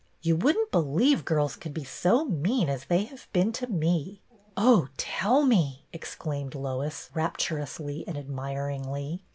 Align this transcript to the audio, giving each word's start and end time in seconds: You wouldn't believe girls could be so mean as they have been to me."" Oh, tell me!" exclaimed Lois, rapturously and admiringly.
You 0.23 0.35
wouldn't 0.35 0.71
believe 0.71 1.25
girls 1.25 1.55
could 1.55 1.75
be 1.75 1.83
so 1.83 2.25
mean 2.25 2.69
as 2.69 2.85
they 2.85 3.03
have 3.03 3.27
been 3.33 3.51
to 3.51 3.67
me."" 3.67 4.23
Oh, 4.57 4.87
tell 4.97 5.43
me!" 5.45 5.85
exclaimed 5.93 6.55
Lois, 6.55 7.11
rapturously 7.13 8.03
and 8.07 8.17
admiringly. 8.17 9.23